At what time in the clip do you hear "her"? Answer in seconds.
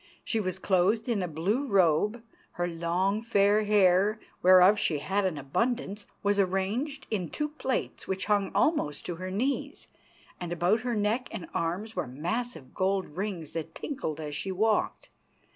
2.53-2.67, 9.17-9.29, 10.79-10.95